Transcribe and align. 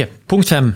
Punkt 0.00 0.48
fem. 0.48 0.72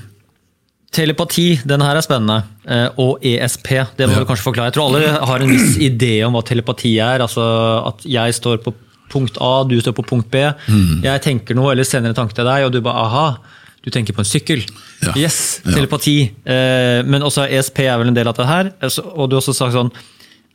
Telepati, 0.92 1.58
den 1.66 1.80
her 1.80 1.96
er 1.96 2.04
spennende. 2.04 2.42
Eh, 2.68 2.88
Og 3.00 3.18
ESP, 3.24 3.68
det 3.96 4.08
må 4.08 4.12
Ja. 4.12 4.18
du 4.20 4.24
kanskje 4.26 4.44
forklare. 4.44 4.66
Jeg 4.66 4.74
tror 4.74 4.94
alle 4.94 5.08
har 5.26 5.40
en 5.40 5.48
viss 5.48 5.76
idé 5.78 6.22
om 6.26 6.34
hva 6.34 6.42
telepati 6.44 6.98
er. 7.00 7.20
altså 7.20 7.86
At 7.88 8.02
jeg 8.04 8.34
står 8.34 8.58
på 8.62 8.74
punkt 9.10 9.36
A, 9.40 9.64
du 9.64 9.80
står 9.80 9.92
på 9.94 10.04
punkt 10.06 10.30
B. 10.30 10.36
Mm. 10.68 11.02
Jeg 11.02 11.22
tenker 11.22 11.54
noe 11.54 11.72
eller 11.72 11.84
sender 11.84 12.10
en 12.10 12.14
tanke 12.14 12.34
til 12.34 12.44
deg, 12.44 12.64
og 12.66 12.72
du 12.72 12.80
bare 12.82 12.94
aha, 13.06 13.38
du 13.82 13.90
tenker 13.90 14.12
på 14.12 14.18
en 14.18 14.24
sykkel. 14.24 14.64
Ja. 15.02 15.12
Yes, 15.16 15.60
telepati. 15.64 16.32
Ja. 16.44 17.02
Men 17.02 17.22
også 17.22 17.48
ESP 17.50 17.78
er 17.86 17.96
vel 17.98 18.08
en 18.08 18.14
del 18.14 18.28
av 18.28 18.34
det 18.36 18.46
her. 18.46 18.72
Altså, 18.82 19.02
Og 19.16 19.30
du 19.30 19.36
har 19.36 19.40
også 19.40 19.54
sagt 19.54 19.72
sånn 19.72 19.90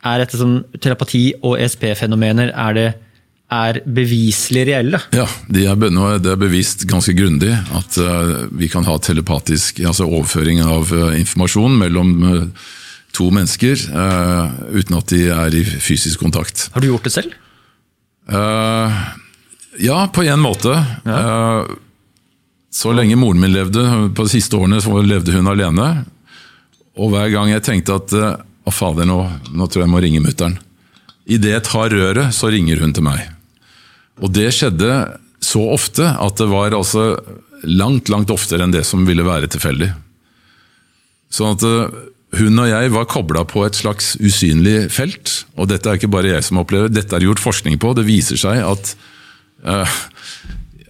Er 0.03 0.17
dette 0.19 0.37
sånn 0.37 0.63
telepati 0.79 1.33
og 1.43 1.57
ESP-fenomener 1.59 2.51
er 2.55 2.73
det 2.73 2.95
er 3.51 3.81
beviselig 3.83 4.63
reelle? 4.69 4.99
Ja, 5.15 5.25
det 5.51 5.65
er, 5.67 5.75
be- 5.79 5.89
er 5.91 6.39
bevist 6.39 6.85
ganske 6.89 7.13
grundig 7.17 7.51
at 7.51 7.97
eh, 7.99 8.45
vi 8.55 8.69
kan 8.71 8.85
ha 8.87 8.95
telepatisk 9.03 9.81
altså 9.83 10.07
overføring 10.07 10.61
av 10.63 10.91
eh, 10.95 11.17
informasjon 11.19 11.75
mellom 11.81 12.13
eh, 12.29 12.45
to 13.11 13.27
mennesker 13.35 13.75
uten 14.71 14.95
at 14.95 15.09
de 15.11 15.25
er 15.35 15.55
i 15.59 15.65
fysisk 15.83 16.21
kontakt. 16.23 16.69
Har 16.71 16.79
du 16.79 16.87
gjort 16.87 17.03
det 17.09 17.11
selv? 17.11 17.33
Ja, 19.83 19.97
på 20.15 20.23
en 20.23 20.39
måte. 20.39 20.71
Eh, 21.03 21.73
så 22.71 22.93
lenge 22.95 23.17
moren 23.19 23.41
min 23.43 23.51
levde, 23.51 23.83
på 24.15 24.23
de 24.29 24.31
siste 24.31 24.55
årene 24.55 24.79
så 24.79 24.95
levde 25.03 25.35
hun 25.35 25.51
alene. 25.51 25.89
Og 26.95 27.11
hver 27.11 27.27
gang 27.35 27.51
jeg 27.51 27.65
tenkte 27.67 27.99
at 27.99 28.15
å 28.15 28.71
fader, 28.71 29.03
nå, 29.09 29.19
nå 29.51 29.67
tror 29.67 29.81
jeg 29.83 29.89
jeg 29.89 29.91
må 29.91 30.01
ringe 30.07 30.23
mutter'n. 30.23 30.55
Idet 31.31 31.51
jeg 31.57 31.63
tar 31.67 31.91
røret, 31.91 32.31
så 32.35 32.47
ringer 32.53 32.79
hun 32.83 32.95
til 32.95 33.03
meg. 33.11 33.27
Og 34.21 34.31
det 34.33 34.51
skjedde 34.55 34.91
så 35.41 35.63
ofte 35.73 36.05
at 36.05 36.37
det 36.37 36.47
var 36.51 36.75
altså 36.77 37.15
langt, 37.65 38.09
langt 38.13 38.31
oftere 38.33 38.65
enn 38.65 38.73
det 38.73 38.85
som 38.87 39.05
ville 39.07 39.25
være 39.25 39.49
tilfeldig. 39.51 39.89
Sånn 41.33 41.55
at 41.55 41.65
eh, 41.65 41.99
hun 42.39 42.61
og 42.63 42.69
jeg 42.69 42.93
var 42.93 43.09
kobla 43.11 43.43
på 43.47 43.65
et 43.65 43.75
slags 43.75 44.13
usynlig 44.21 44.85
felt, 44.93 45.41
og 45.59 45.67
dette 45.71 45.89
er 45.89 45.99
ikke 45.99 46.11
bare 46.11 46.31
jeg 46.31 46.45
som 46.47 46.61
opplever, 46.61 46.91
dette 46.91 47.17
er 47.17 47.25
gjort 47.25 47.43
forskning 47.43 47.75
på. 47.81 47.91
Det 47.97 48.07
viser 48.07 48.39
seg 48.39 48.61
at 48.63 48.93
uh, 49.67 49.97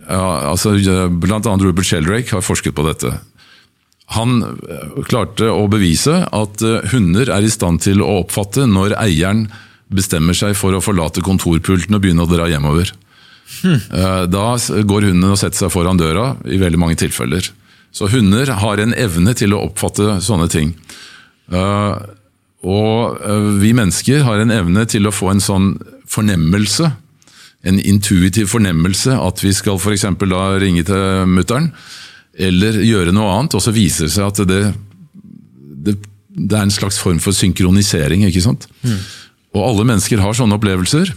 ja, 0.05 0.51
altså, 0.51 0.75
Blant 1.09 1.49
annet 1.49 1.65
Rupert 1.65 1.89
Sheldrake 1.89 2.35
har 2.35 2.45
forsket 2.45 2.75
på 2.77 2.85
dette. 2.85 3.15
Han 4.13 4.43
eh, 4.43 5.01
klarte 5.07 5.49
å 5.49 5.65
bevise 5.71 6.19
at 6.29 6.61
hunder 6.91 7.31
er 7.33 7.47
i 7.47 7.53
stand 7.53 7.81
til 7.87 8.03
å 8.03 8.19
oppfatte 8.21 8.67
når 8.69 8.97
eieren 8.99 9.47
bestemmer 9.91 10.37
seg 10.37 10.53
for 10.59 10.75
å 10.75 10.83
forlate 10.83 11.23
kontorpulten 11.25 11.97
og 11.97 12.03
begynne 12.03 12.27
å 12.27 12.29
dra 12.29 12.49
hjemover. 12.51 12.91
Eh, 13.65 14.25
Da 14.31 14.45
går 14.57 15.09
hunden 15.09 15.31
og 15.31 15.37
setter 15.37 15.65
seg 15.65 15.71
foran 15.73 15.97
døra, 15.99 16.35
i 16.45 16.57
veldig 16.61 16.79
mange 16.79 16.95
tilfeller. 17.01 17.49
Så 17.91 18.07
hunder 18.09 18.47
har 18.61 18.79
en 18.79 18.93
evne 18.95 19.33
til 19.35 19.51
å 19.53 19.63
oppfatte 19.67 20.19
sånne 20.23 20.47
ting. 20.49 20.73
Eh, 21.51 21.95
Og 22.63 23.17
eh, 23.25 23.47
vi 23.61 23.71
mennesker 23.73 24.21
har 24.23 24.37
en 24.43 24.51
evne 24.53 24.85
til 24.85 25.07
å 25.09 25.11
få 25.15 25.31
en 25.31 25.41
sånn 25.41 25.71
fornemmelse, 26.07 26.91
en 27.65 27.79
intuitiv 27.79 28.47
fornemmelse, 28.53 29.15
at 29.17 29.41
vi 29.43 29.51
skal 29.53 29.77
f.eks. 29.81 30.05
da 30.19 30.43
ringe 30.61 30.83
til 30.85 31.25
mutter'n, 31.29 31.71
eller 32.37 32.77
gjøre 32.85 33.11
noe 33.13 33.33
annet, 33.39 33.55
og 33.57 33.61
så 33.65 33.73
viser 33.73 34.05
det 34.07 34.13
seg 34.13 34.27
at 34.29 34.39
det, 34.49 34.61
det, 35.85 35.95
det 36.31 36.57
er 36.57 36.63
en 36.67 36.73
slags 36.73 36.97
form 37.01 37.19
for 37.21 37.33
synkronisering. 37.35 38.23
ikke 38.29 38.41
sant? 38.45 38.67
Og 39.53 39.61
alle 39.67 39.83
mennesker 39.89 40.21
har 40.23 40.33
sånne 40.37 40.55
opplevelser. 40.57 41.11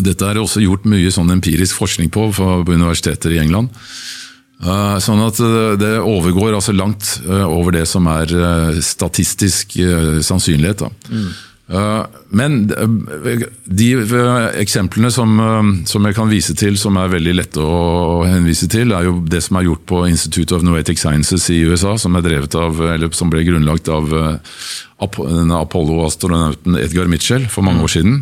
Dette 0.00 0.26
er 0.30 0.40
også 0.40 0.62
gjort 0.64 0.88
mye 0.88 1.10
sånn 1.12 1.30
empirisk 1.34 1.76
forskning 1.80 2.10
på 2.14 2.30
på 2.36 2.48
universiteter 2.72 3.32
i 3.36 3.40
England. 3.42 3.70
Eh, 4.60 4.96
Sånn 5.00 5.22
at 5.24 5.40
eh, 5.40 5.76
Det 5.80 5.94
overgår 6.04 6.52
altså 6.56 6.74
langt 6.76 7.14
eh, 7.24 7.46
over 7.48 7.72
det 7.78 7.86
som 7.88 8.06
er 8.12 8.26
statistisk 8.84 9.78
sannsynlighet. 10.26 10.84
Eh, 11.70 12.02
Men 12.36 12.58
de 12.68 13.88
eksemplene 14.60 15.10
som, 15.14 15.32
som 15.86 16.04
jeg 16.06 16.16
kan 16.18 16.28
vise 16.28 16.54
til, 16.58 16.76
som 16.76 16.98
er 17.00 17.12
veldig 17.14 17.34
lette 17.38 17.62
å 17.62 18.24
henvise 18.26 18.68
til, 18.70 18.92
er 18.92 19.08
jo 19.08 19.20
det 19.24 19.40
som 19.46 19.56
er 19.56 19.68
gjort 19.70 19.86
på 19.88 20.02
Institute 20.10 20.54
of 20.54 20.66
Noetic 20.66 20.98
Sciences 21.00 21.48
i 21.54 21.62
USA, 21.64 21.96
som 21.96 22.18
er 22.18 22.28
av, 22.58 22.82
eller 22.90 23.10
som 23.16 23.30
ble 23.32 23.46
grunnlagt 23.46 23.88
av 23.88 24.12
Apollo-astronauten 25.00 26.76
Edgar 26.82 27.08
Mitchell 27.08 27.48
for 27.48 27.62
mange 27.64 27.86
år 27.86 27.94
siden. 27.96 28.20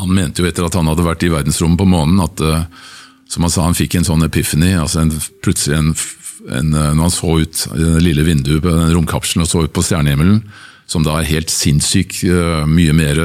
Han 0.00 0.14
mente 0.14 0.42
jo 0.42 0.48
etter 0.48 0.66
at 0.66 0.76
han 0.78 0.88
hadde 0.88 1.04
vært 1.04 1.24
i 1.26 1.30
verdensrommet 1.32 1.80
på 1.80 1.88
månen, 1.88 2.20
at 2.24 2.40
eh, 2.40 2.64
som 3.32 3.46
han 3.46 3.52
sa, 3.52 3.66
han 3.66 3.76
fikk 3.76 3.96
en 3.96 4.08
sånn 4.08 4.26
epiphany. 4.26 4.74
altså 4.76 5.02
en, 5.02 5.12
plutselig 5.44 5.78
en, 5.78 5.90
en, 6.48 6.72
eh, 6.72 6.92
Når 6.92 7.02
han 7.02 7.14
så 7.14 7.38
ut 7.40 7.66
det 7.76 8.04
lille 8.04 8.26
vinduet 8.26 8.64
på 8.64 8.72
den 8.72 8.94
romkapselen 8.96 9.44
og 9.44 9.50
så 9.50 9.66
ut 9.66 9.74
på 9.74 9.84
stjernehimmelen, 9.84 10.42
som 10.86 11.04
da 11.06 11.18
er 11.18 11.30
helt 11.30 11.52
sinnssykt 11.52 12.24
eh, 12.28 12.64
mye 12.68 12.96
mer 12.96 13.22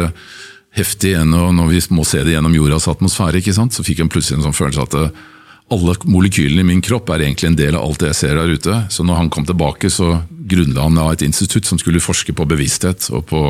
heftig 0.78 1.16
enn 1.18 1.34
når 1.34 1.72
vi 1.72 1.82
må 1.96 2.06
se 2.06 2.22
det 2.24 2.36
gjennom 2.36 2.54
jordas 2.56 2.88
atmosfære, 2.92 3.42
ikke 3.42 3.56
sant? 3.56 3.74
så 3.74 3.86
fikk 3.86 4.04
han 4.04 4.12
plutselig 4.14 4.40
en 4.40 4.48
sånn 4.48 4.58
følelse 4.58 4.86
at 4.86 4.98
eh, 5.00 5.26
alle 5.74 5.98
molekylene 6.08 6.64
i 6.64 6.70
min 6.70 6.84
kropp 6.86 7.10
er 7.12 7.26
egentlig 7.26 7.50
en 7.50 7.60
del 7.60 7.76
av 7.76 7.84
alt 7.84 8.00
det 8.00 8.14
jeg 8.14 8.20
ser 8.22 8.38
der 8.40 8.54
ute. 8.56 8.76
Så 8.94 9.04
når 9.04 9.18
han 9.20 9.32
kom 9.34 9.44
tilbake, 9.48 9.90
så 9.92 10.22
grunnla 10.30 10.86
han 10.86 10.96
da 10.96 11.10
et 11.12 11.26
institutt 11.28 11.68
som 11.68 11.80
skulle 11.82 12.00
forske 12.00 12.32
på 12.32 12.46
bevissthet 12.48 13.10
og 13.12 13.26
på 13.28 13.42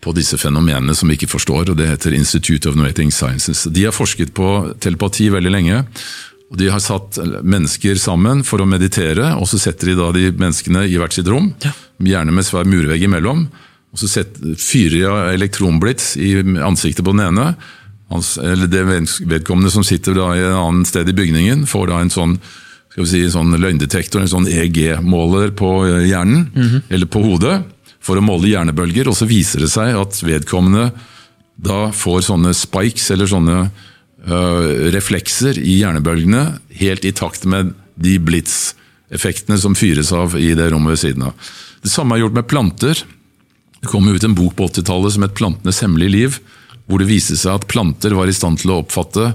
på 0.00 0.14
disse 0.16 0.38
fenomenene 0.40 0.94
som 0.96 1.10
vi 1.10 1.18
ikke 1.18 1.30
forstår, 1.30 1.70
og 1.70 1.78
det 1.78 1.90
heter 1.90 2.16
Institute 2.16 2.68
of 2.68 2.76
Noetic 2.78 3.12
Sciences. 3.14 3.66
De 3.68 3.84
har 3.84 3.94
forsket 3.96 4.32
på 4.36 4.50
telepati 4.80 5.28
veldig 5.32 5.52
lenge. 5.52 5.82
og 6.50 6.58
De 6.60 6.70
har 6.72 6.80
satt 6.80 7.18
mennesker 7.44 8.00
sammen 8.00 8.44
for 8.46 8.62
å 8.62 8.68
meditere, 8.68 9.34
og 9.36 9.48
så 9.50 9.60
setter 9.60 9.92
de 9.92 9.98
da 10.00 10.08
de 10.16 10.30
menneskene 10.32 10.86
i 10.88 10.96
hvert 11.00 11.16
sitt 11.16 11.28
rom, 11.28 11.52
gjerne 12.00 12.32
med 12.32 12.48
svær 12.48 12.68
murvegg 12.68 13.04
imellom. 13.04 13.44
og 13.92 14.00
Så 14.00 14.08
setter, 14.08 14.56
fyrer 14.56 14.96
de 14.96 15.04
av 15.10 15.20
elektronblits 15.34 16.16
i 16.16 16.32
ansiktet 16.64 17.04
på 17.04 17.12
den 17.12 17.26
ene. 17.28 17.52
Hans, 18.10 18.38
eller 18.38 18.66
det 18.66 18.82
Vedkommende 19.28 19.70
som 19.70 19.84
sitter 19.86 20.16
da 20.16 20.32
i 20.34 20.42
en 20.42 20.56
annen 20.56 20.88
sted 20.88 21.08
i 21.08 21.14
bygningen, 21.14 21.66
får 21.68 21.92
da 21.92 22.00
en 22.00 22.10
sånn 22.10 22.40
skal 22.90 23.04
vi 23.04 23.10
si, 23.12 23.20
en 23.22 23.30
sånn 23.30 23.54
løgndetektor, 23.62 24.18
en 24.18 24.32
sånn 24.32 24.48
EG-måler 24.50 25.52
på 25.54 25.68
hjernen, 26.08 26.48
eller 26.90 27.06
på 27.06 27.20
hodet 27.22 27.60
for 28.10 28.18
å 28.18 28.26
måle 28.26 28.50
hjernebølger, 28.50 29.06
og 29.06 29.14
så 29.14 29.28
viser 29.30 29.62
det 29.62 29.70
seg 29.70 29.94
at 29.94 30.18
vedkommende 30.26 30.90
da 31.60 31.90
får 31.94 32.24
sånne 32.30 32.54
spikes, 32.56 33.10
eller 33.14 33.28
sånne 33.30 33.56
øh, 33.62 34.90
reflekser 34.94 35.60
i 35.60 35.78
hjernebølgene, 35.82 36.44
helt 36.80 37.06
i 37.06 37.14
takt 37.14 37.46
med 37.50 37.74
de 38.00 38.16
blitz-effektene 38.24 39.60
som 39.60 39.76
fyres 39.78 40.10
av 40.16 40.34
i 40.40 40.54
det 40.58 40.70
rommet 40.72 40.96
ved 40.96 41.02
siden 41.04 41.28
av. 41.28 41.50
Det 41.84 41.92
samme 41.92 42.16
er 42.16 42.24
gjort 42.24 42.38
med 42.40 42.48
planter. 42.50 43.04
Det 43.80 43.92
kom 43.92 44.08
ut 44.08 44.24
en 44.26 44.36
bok 44.36 44.56
på 44.56 44.70
80-tallet 44.72 45.14
som 45.14 45.24
het 45.24 45.36
'Plantenes 45.36 45.80
hemmelige 45.84 46.16
liv', 46.16 46.40
hvor 46.88 46.98
det 46.98 47.08
viste 47.12 47.36
seg 47.38 47.60
at 47.60 47.68
planter 47.70 48.16
var 48.16 48.26
i 48.26 48.34
stand 48.34 48.58
til 48.60 48.72
å 48.72 48.80
oppfatte 48.82 49.34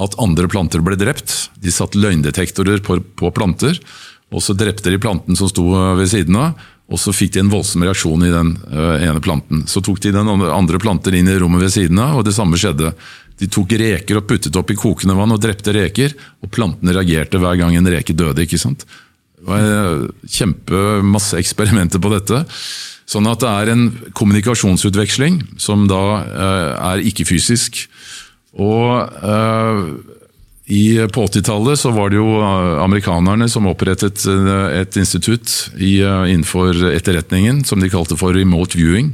at 0.00 0.18
andre 0.22 0.48
planter 0.48 0.80
ble 0.80 0.96
drept. 0.96 1.50
De 1.60 1.72
satte 1.72 1.98
løgndetektorer 1.98 2.80
på, 2.84 3.00
på 3.16 3.32
planter, 3.34 3.80
og 4.32 4.40
så 4.40 4.54
drepte 4.56 4.92
de 4.92 5.00
planten 5.00 5.36
som 5.36 5.50
sto 5.50 5.66
ved 5.98 6.08
siden 6.08 6.38
av. 6.38 6.54
Og 6.92 7.00
så 7.00 7.14
fikk 7.16 7.34
de 7.34 7.40
en 7.40 7.52
voldsom 7.52 7.84
reaksjon 7.86 8.26
i 8.26 8.32
den 8.32 8.52
øh, 8.68 8.96
ene 9.00 9.22
planten. 9.24 9.64
Så 9.70 9.80
tok 9.84 10.02
de 10.04 10.12
den 10.12 10.28
andre 10.28 10.80
planten 10.82 11.16
inn 11.16 11.30
i 11.30 11.38
rommet 11.40 11.64
ved 11.64 11.72
siden 11.72 12.00
av, 12.02 12.18
og 12.20 12.26
det 12.28 12.34
samme 12.36 12.60
skjedde. 12.60 12.92
De 13.40 13.48
tok 13.50 13.72
reker 13.80 14.20
og 14.20 14.26
puttet 14.28 14.58
opp 14.60 14.70
i 14.70 14.78
kokende 14.78 15.16
vann 15.16 15.32
og 15.32 15.40
drepte 15.40 15.72
reker, 15.74 16.12
og 16.44 16.52
plantene 16.52 16.94
reagerte 16.94 17.40
hver 17.40 17.56
gang 17.60 17.78
en 17.78 17.90
reke 17.94 18.16
døde. 18.16 18.44
ikke 18.44 18.60
sant? 18.60 18.84
Det 18.84 19.48
var 19.48 19.64
kjempe 19.64 20.28
kjempemasse 20.36 21.40
eksperimenter 21.40 22.02
på 22.02 22.12
dette. 22.12 22.44
Sånn 23.08 23.26
at 23.26 23.40
det 23.42 23.50
er 23.50 23.72
en 23.72 23.88
kommunikasjonsutveksling 24.14 25.40
som 25.60 25.88
da 25.90 26.02
øh, 26.22 26.70
er 26.92 27.06
ikke-fysisk. 27.08 27.86
Og 28.60 28.92
i, 30.66 31.08
på 31.12 31.26
80-tallet 31.26 31.78
så 31.78 31.90
var 31.90 32.12
det 32.12 32.20
jo 32.20 32.36
eh, 32.38 32.82
amerikanerne 32.84 33.48
som 33.50 33.66
opprettet 33.66 34.22
eh, 34.30 34.82
et 34.82 34.96
institutt 35.00 35.50
i, 35.74 35.96
eh, 36.04 36.28
innenfor 36.30 36.84
etterretningen 36.92 37.64
som 37.66 37.82
de 37.82 37.90
kalte 37.90 38.16
for 38.18 38.36
remote 38.36 38.78
viewing. 38.78 39.10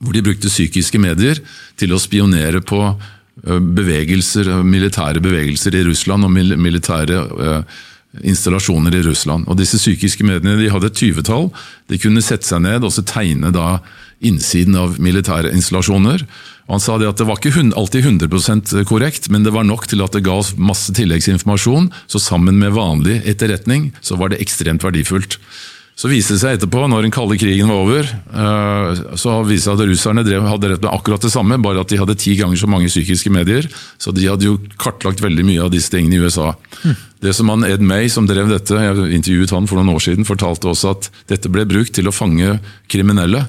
Hvor 0.00 0.16
de 0.16 0.24
brukte 0.24 0.52
psykiske 0.52 1.00
medier 1.00 1.42
til 1.76 1.92
å 1.92 2.00
spionere 2.00 2.62
på 2.64 2.80
eh, 2.88 3.60
bevegelser, 3.60 4.48
militære 4.64 5.20
bevegelser 5.24 5.76
i 5.76 5.84
Russland 5.90 6.24
og 6.24 6.32
militære 6.32 7.20
eh, 7.20 7.84
installasjoner 8.24 8.94
i 8.94 9.04
Russland. 9.06 9.48
Og 9.48 9.58
Disse 9.58 9.80
psykiske 9.80 10.26
mediene 10.26 10.58
de 10.60 10.70
hadde 10.72 10.90
et 10.90 10.98
tyvetall. 10.98 11.50
De 11.90 12.00
kunne 12.00 12.24
sette 12.24 12.48
seg 12.48 12.64
ned 12.64 12.86
og 12.86 12.94
så 12.94 13.04
tegne 13.06 13.52
da 13.54 13.78
innsiden 14.24 14.76
av 14.80 14.96
militære 15.02 15.52
installasjoner. 15.52 16.24
Og 16.66 16.76
han 16.76 16.82
sa 16.82 16.96
det 16.98 17.08
at 17.10 17.20
det 17.20 17.28
var 17.28 17.38
ikke 17.38 17.68
alltid 17.78 18.08
100% 18.08 18.74
korrekt, 18.88 19.28
men 19.30 19.44
det 19.46 19.52
var 19.54 19.66
nok 19.68 19.86
til 19.90 20.02
at 20.02 20.16
det 20.16 20.24
ga 20.26 20.38
oss 20.40 20.54
masse 20.58 20.92
tilleggsinformasjon. 20.96 21.90
Så 22.10 22.22
sammen 22.22 22.58
med 22.58 22.74
vanlig 22.74 23.20
etterretning 23.28 23.92
så 24.00 24.18
var 24.18 24.32
det 24.32 24.40
ekstremt 24.42 24.86
verdifullt. 24.86 25.38
Så 25.96 26.10
viste 26.12 26.34
det 26.34 26.42
seg 26.42 26.58
etterpå, 26.58 26.82
når 26.92 27.06
den 27.06 27.12
kalde 27.14 27.38
krigen 27.40 27.70
var 27.72 27.78
over, 27.86 28.04
eh, 28.04 28.98
så 29.16 29.38
viste 29.48 29.54
det 29.56 29.64
seg 29.64 29.78
at 29.78 29.88
russerne 29.88 30.24
drev, 30.26 30.44
hadde 30.44 30.68
rett 30.74 30.82
med 30.84 30.92
akkurat 30.92 31.24
det 31.24 31.30
samme, 31.32 31.56
bare 31.64 31.80
at 31.80 31.88
de 31.88 31.96
hadde 31.96 32.18
ti 32.20 32.34
ganger 32.36 32.60
så 32.60 32.68
mange 32.68 32.90
psykiske 32.90 33.32
medier. 33.32 33.64
Så 33.96 34.12
de 34.12 34.26
hadde 34.28 34.44
jo 34.44 34.58
kartlagt 34.76 35.24
veldig 35.24 35.46
mye 35.48 35.64
av 35.64 35.72
disse 35.72 35.88
tingene 35.94 36.18
i 36.18 36.20
USA. 36.20 36.50
Mm. 36.84 37.00
Det 37.24 37.32
som 37.38 37.48
han 37.48 37.64
Ed 37.64 37.80
May, 37.80 38.10
som 38.12 38.28
drev 38.28 38.52
dette, 38.52 38.76
jeg 38.76 39.08
intervjuet 39.16 39.56
han 39.56 39.70
for 39.70 39.80
noen 39.80 39.96
år 39.96 40.04
siden, 40.04 40.28
fortalte 40.28 40.68
også 40.68 40.92
at 40.92 41.08
dette 41.32 41.48
ble 41.48 41.64
brukt 41.64 41.96
til 41.96 42.12
å 42.12 42.14
fange 42.14 42.58
kriminelle. 42.92 43.46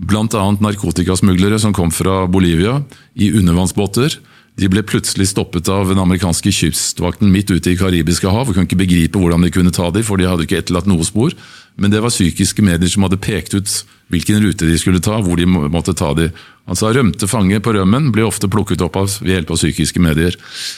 Bl.a. 0.00 0.24
narkotikasmuglere 0.64 1.60
som 1.60 1.76
kom 1.76 1.92
fra 1.92 2.22
Bolivia 2.24 2.78
i 3.20 3.34
undervannsbåter 3.36 4.16
de 4.60 4.68
ble 4.68 4.82
plutselig 4.84 5.30
stoppet 5.30 5.68
av 5.72 5.88
den 5.88 6.00
amerikanske 6.02 6.52
kystvakten 6.52 7.30
midt 7.32 7.50
ute 7.50 7.72
i 7.72 7.78
Karibiske 7.78 8.28
hav. 8.28 8.48
og 8.48 8.54
kunne 8.54 8.68
ikke 8.68 8.82
begripe 8.84 9.18
hvordan 9.18 9.42
de 9.42 9.50
kunne 9.50 9.72
ta 9.72 9.88
dem, 9.90 10.04
for 10.04 10.20
de 10.20 10.28
hadde 10.28 10.44
ikke 10.44 10.60
etterlatt 10.60 10.88
noe 10.90 11.04
spor. 11.04 11.32
Men 11.80 11.90
det 11.90 12.02
var 12.04 12.12
psykiske 12.12 12.62
medier 12.62 12.90
som 12.92 13.06
hadde 13.06 13.20
pekt 13.22 13.56
ut 13.56 13.70
hvilken 14.12 14.42
rute 14.44 14.68
de 14.68 14.76
skulle 14.76 15.00
ta, 15.00 15.16
hvor 15.24 15.40
de 15.40 15.46
måtte 15.48 15.94
ta 15.96 16.12
dem. 16.12 16.34
Altså 16.68 16.92
rømte 16.92 17.26
fanger 17.26 17.62
på 17.64 17.72
rømmen 17.72 18.12
ble 18.12 18.26
ofte 18.28 18.50
plukket 18.50 18.84
opp 18.84 18.98
av, 19.00 19.08
ved 19.22 19.38
hjelp 19.38 19.54
av 19.54 19.62
psykiske 19.62 20.02
medier. 20.04 20.36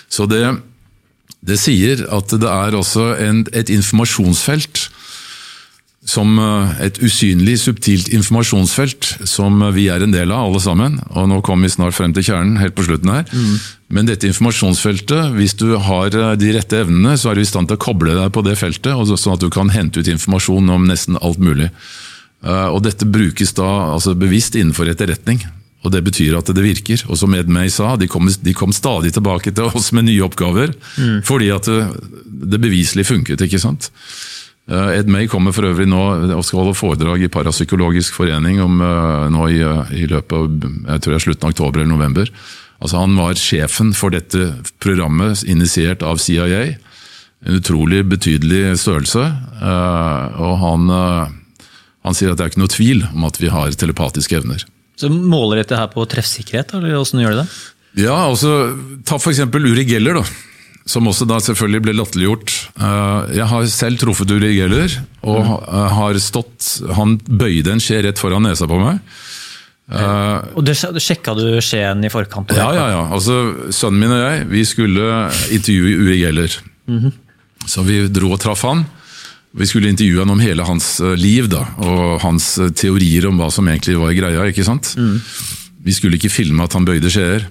Så 0.08 0.28
det, 0.30 0.44
det 1.42 1.58
sier 1.58 2.06
at 2.14 2.30
det 2.30 2.50
er 2.50 2.78
også 2.78 3.10
en, 3.18 3.42
et 3.52 3.74
informasjonsfelt 3.74 4.83
som 6.14 6.38
eh, 6.38 6.82
et 6.86 7.00
usynlig, 7.02 7.56
subtilt 7.62 8.10
informasjonsfelt 8.14 9.10
som 9.28 9.62
vi 9.74 9.88
er 9.92 10.04
en 10.04 10.14
del 10.14 10.32
av, 10.32 10.48
alle 10.48 10.62
sammen. 10.62 11.00
Og 11.14 11.28
nå 11.30 11.40
kommer 11.46 11.68
vi 11.68 11.74
snart 11.74 11.96
frem 11.96 12.14
til 12.14 12.26
kjernen, 12.30 12.60
helt 12.62 12.76
på 12.78 12.86
slutten 12.86 13.12
her. 13.12 13.26
Mm. 13.32 13.56
Men 13.94 14.08
dette 14.08 14.28
informasjonsfeltet, 14.30 15.34
hvis 15.38 15.56
du 15.60 15.74
har 15.88 16.14
eh, 16.14 16.32
de 16.40 16.54
rette 16.56 16.80
evnene, 16.84 17.16
så 17.20 17.32
er 17.32 17.38
du 17.38 17.44
i 17.44 17.50
stand 17.50 17.70
til 17.70 17.78
å 17.78 17.84
koble 17.84 18.16
deg 18.16 18.32
på 18.34 18.44
det 18.46 18.56
feltet, 18.60 18.92
sånn 18.94 19.36
at 19.36 19.44
du 19.44 19.50
kan 19.54 19.72
hente 19.74 20.02
ut 20.02 20.10
informasjon 20.14 20.74
om 20.76 20.88
nesten 20.90 21.20
alt 21.20 21.42
mulig. 21.42 21.70
Eh, 22.44 22.68
og 22.70 22.82
dette 22.86 23.08
brukes 23.08 23.54
da 23.56 23.70
altså 23.94 24.16
bevisst 24.18 24.58
innenfor 24.58 24.90
etterretning. 24.92 25.42
Og 25.84 25.92
Det 25.92 26.00
betyr 26.00 26.38
at 26.38 26.48
det 26.48 26.62
virker. 26.64 27.02
Og 27.12 27.18
som 27.20 27.34
Ed 27.36 27.50
May 27.52 27.68
sa, 27.68 27.92
de 28.00 28.08
kom, 28.08 28.24
de 28.24 28.54
kom 28.56 28.72
stadig 28.72 29.12
tilbake 29.12 29.52
til 29.52 29.68
oss 29.68 29.90
med 29.92 30.08
nye 30.08 30.24
oppgaver. 30.24 30.72
Mm. 30.96 31.18
Fordi 31.28 31.50
at 31.52 31.68
det, 31.68 31.82
det 32.24 32.60
beviselig 32.62 33.04
funket. 33.10 33.44
ikke 33.44 33.60
sant? 33.60 33.90
Eh, 34.70 34.98
Ed 34.98 35.10
May 35.12 35.28
kommer 35.28 35.52
for 35.52 35.66
øvrig 35.68 35.84
nå 35.90 36.00
og 36.32 36.44
skal 36.46 36.62
holde 36.62 36.76
foredrag 36.78 37.26
i 37.26 37.32
Parapsykologisk 37.32 38.16
forening 38.16 38.62
om, 38.64 38.80
eh, 38.80 39.26
nå 39.28 39.48
i, 39.52 39.60
eh, 39.60 39.92
i, 39.92 40.06
løpet 40.08 40.32
av 40.32 40.48
jeg 40.94 41.02
tror 41.04 41.12
jeg 41.12 41.24
slutten 41.26 41.44
av 41.44 41.52
oktober 41.52 41.80
eller 41.80 41.92
november. 41.92 42.30
Altså 42.80 42.98
Han 42.98 43.16
var 43.16 43.34
sjefen 43.34 43.94
for 43.94 44.10
dette 44.10 44.64
programmet, 44.80 45.44
initiert 45.44 46.02
av 46.02 46.16
CIA. 46.18 46.76
En 47.46 47.60
utrolig 47.60 48.08
betydelig 48.08 48.76
størrelse. 48.80 49.20
Og 50.40 50.58
han, 50.58 50.88
han 52.04 52.14
sier 52.14 52.32
at 52.32 52.38
det 52.38 52.44
er 52.44 52.50
ikke 52.50 52.60
noe 52.64 52.72
tvil 52.72 53.04
om 53.12 53.24
at 53.24 53.36
vi 53.38 53.48
har 53.48 53.70
telepatiske 53.70 54.36
evner. 54.36 54.64
Så 54.96 55.08
Måler 55.08 55.62
dette 55.62 55.76
her 55.76 55.88
på 55.88 56.04
treffsikkerhet, 56.08 56.74
eller 56.74 56.96
hvordan 56.96 57.20
gjør 57.20 57.36
de 57.36 57.44
det? 57.44 58.04
Ja, 58.04 58.16
altså, 58.28 58.76
Ta 59.04 59.16
f.eks. 59.16 59.40
Uri 59.40 59.84
Geller. 59.84 60.14
da 60.14 60.24
som 60.84 61.06
også 61.08 61.26
da 61.28 61.38
selvfølgelig 61.40 61.82
ble 61.86 61.94
latterliggjort. 61.96 62.54
Eh, 62.76 63.36
jeg 63.38 63.48
har 63.50 63.68
selv 63.72 64.00
truffet 64.02 64.34
Uri 64.34 64.52
Geller, 64.58 64.98
og 65.24 65.40
mm. 65.40 65.78
har 65.96 66.18
stått 66.20 66.74
Han 66.98 67.16
bøyde 67.24 67.72
en 67.72 67.80
skje 67.82 68.02
rett 68.04 68.20
foran 68.20 68.44
nesa 68.44 68.68
på 68.68 68.80
meg. 68.82 69.00
Uh, 69.84 70.40
og 70.56 70.64
det, 70.64 70.78
Sjekka 70.80 71.34
du 71.36 71.58
skjeen 71.60 72.00
i 72.06 72.08
forkant? 72.08 72.54
Ja, 72.56 72.70
ja, 72.72 72.86
ja. 72.88 73.02
Altså, 73.12 73.68
Sønnen 73.68 74.00
min 74.00 74.14
og 74.16 74.22
jeg 74.22 74.46
vi 74.48 74.62
skulle 74.64 75.26
intervjue 75.52 75.98
Uri 76.00 76.20
Geller. 76.22 76.56
Mm 76.88 77.00
-hmm. 77.00 77.12
Så 77.66 77.82
vi 77.82 78.08
dro 78.08 78.32
og 78.32 78.40
traff 78.40 78.62
han. 78.62 78.84
Vi 79.52 79.66
skulle 79.66 79.88
intervjue 79.88 80.20
han 80.20 80.30
om 80.30 80.40
hele 80.40 80.64
hans 80.64 81.00
eh, 81.00 81.16
liv 81.16 81.48
da, 81.48 81.66
og 81.78 82.20
hans 82.20 82.58
teorier 82.74 83.28
om 83.28 83.38
hva 83.38 83.50
som 83.50 83.68
egentlig 83.68 83.98
var 83.98 84.12
greia. 84.12 84.46
ikke 84.48 84.64
sant? 84.64 84.94
Mm. 84.96 85.20
Vi 85.84 85.92
skulle 85.92 86.16
ikke 86.16 86.32
filme 86.32 86.64
at 86.64 86.72
han 86.72 86.84
bøyde 86.84 87.10
skjeer. 87.10 87.46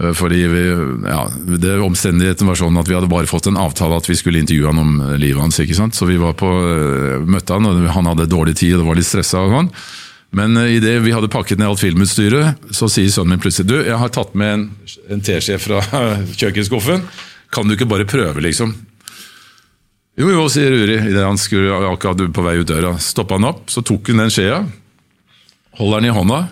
Eh, 0.00 0.12
fordi 0.12 0.46
vi, 0.46 0.64
ja, 1.08 1.30
det 1.58 1.78
Omstendigheten 1.80 2.46
var 2.46 2.58
sånn 2.58 2.78
at 2.78 2.88
vi 2.88 2.94
hadde 2.94 3.10
bare 3.10 3.30
fått 3.30 3.48
en 3.50 3.58
avtale 3.58 3.98
at 3.98 4.08
vi 4.08 4.16
skulle 4.18 4.42
intervjue 4.42 4.70
han 4.70 4.82
om 4.82 4.98
eh, 5.02 5.16
livet 5.18 5.42
hans. 5.42 5.58
ikke 5.60 5.78
sant? 5.78 5.96
Så 5.98 6.06
vi 6.06 6.18
var 6.20 6.36
på, 6.38 6.48
eh, 6.48 7.24
møtte 7.26 7.56
han, 7.56 7.66
og 7.66 7.88
han 7.94 8.10
hadde 8.12 8.28
dårlig 8.30 8.58
tid 8.60 8.78
og 8.78 8.92
var 8.92 9.00
litt 9.00 9.08
stressa. 9.08 9.42
Sånn. 9.48 9.72
Men 10.38 10.58
idet 10.68 10.98
vi 11.00 11.14
hadde 11.14 11.30
pakket 11.32 11.58
ned 11.58 11.70
alt 11.70 11.80
filmutstyret, 11.80 12.68
så 12.74 12.90
sier 12.92 13.08
sønnen 13.08 13.38
min 13.38 13.40
plutselig 13.42 13.70
du, 13.70 13.78
jeg 13.80 13.96
har 13.96 14.12
tatt 14.12 14.34
med 14.36 14.52
en, 14.52 14.66
en 15.08 15.24
teskje 15.24 15.56
fra 15.62 15.80
kjøkkenskuffen. 16.40 17.06
Kan 17.54 17.66
du 17.66 17.74
ikke 17.74 17.88
bare 17.88 18.04
prøve, 18.08 18.44
liksom? 18.44 18.74
Jo, 20.18 20.28
jo, 20.34 20.44
sier 20.52 20.74
Uri 20.74 20.98
idet 20.98 21.22
han 21.22 21.38
skulle 21.40 21.72
akkurat 21.88 22.20
på 22.34 22.44
vei 22.44 22.58
ut 22.60 22.68
døra. 22.68 22.92
Stoppa 23.00 23.38
han 23.38 23.48
opp, 23.48 23.64
så 23.72 23.80
tok 23.86 24.10
hun 24.10 24.20
den 24.20 24.34
skjea, 24.34 24.60
holder 25.78 26.02
den 26.02 26.10
i 26.10 26.14
hånda 26.14 26.42